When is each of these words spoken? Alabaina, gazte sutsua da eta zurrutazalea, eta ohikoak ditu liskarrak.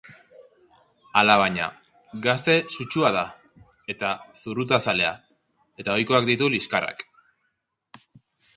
Alabaina, 1.19 1.67
gazte 2.23 2.55
sutsua 2.77 3.11
da 3.17 3.21
eta 3.95 4.11
zurrutazalea, 4.41 5.13
eta 5.85 5.99
ohikoak 5.99 6.29
ditu 6.33 6.49
liskarrak. 6.57 7.07